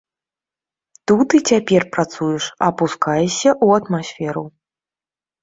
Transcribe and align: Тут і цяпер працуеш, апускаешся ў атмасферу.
Тут 1.11 1.35
і 1.39 1.41
цяпер 1.53 1.85
працуеш, 1.97 2.43
апускаешся 2.69 3.49
ў 3.65 3.83
атмасферу. 3.83 4.45